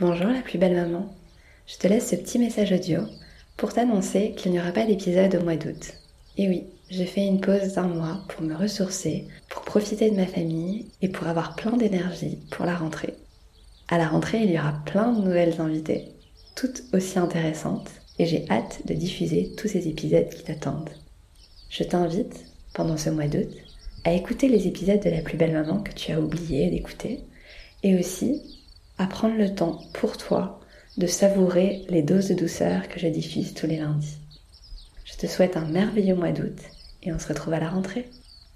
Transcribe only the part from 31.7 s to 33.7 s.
les doses de douceur que je diffuse tous